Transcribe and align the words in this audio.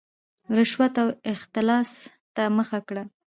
رشوت 0.57 0.95
او 1.03 1.09
اختلاس 1.31 1.91
ته 2.35 2.43
مخه 2.57 2.79
کړه. 2.87 3.03